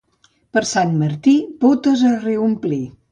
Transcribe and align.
Per 0.57 0.61
Sant 0.69 0.95
Martí, 1.01 1.33
botes 1.65 2.03
a 2.13 2.15
reomplir. 2.25 2.81